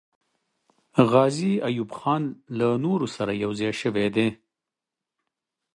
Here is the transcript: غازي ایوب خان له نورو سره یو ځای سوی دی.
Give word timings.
غازي 1.11 1.51
ایوب 1.67 1.91
خان 1.99 2.23
له 2.57 2.67
نورو 2.85 3.07
سره 3.15 3.31
یو 3.43 3.51
ځای 3.59 3.73
سوی 3.81 4.07
دی. 4.15 4.27